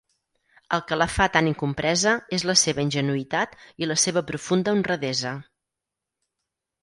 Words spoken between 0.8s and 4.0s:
que la fa tan incompresa és la seva ingenuïtat i la